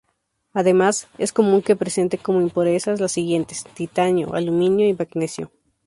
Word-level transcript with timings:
Además, 0.53 1.07
es 1.19 1.31
común 1.31 1.61
que 1.61 1.75
presente 1.75 2.17
como 2.17 2.41
impurezas 2.41 2.99
las 2.99 3.11
siguientes: 3.11 3.65
titanio, 3.75 4.33
aluminio 4.33 4.89
y 4.89 4.95
magnesio. 4.95 5.51